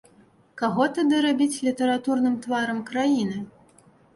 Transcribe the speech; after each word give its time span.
Каго 0.61 0.87
тады 0.95 1.19
рабіць 1.27 1.61
літаратурным 1.67 2.39
тварам 2.47 2.81
краіны? 2.89 3.37